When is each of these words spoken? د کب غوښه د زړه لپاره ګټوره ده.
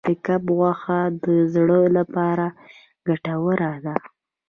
د 0.05 0.09
کب 0.25 0.43
غوښه 0.57 0.99
د 1.23 1.25
زړه 1.53 1.79
لپاره 1.97 2.45
ګټوره 3.07 3.71
ده. 3.85 3.95